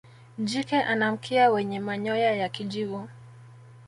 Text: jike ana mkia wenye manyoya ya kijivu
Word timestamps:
jike 0.37 0.81
ana 0.81 1.11
mkia 1.11 1.49
wenye 1.51 1.79
manyoya 1.79 2.35
ya 2.35 2.49
kijivu 2.49 3.09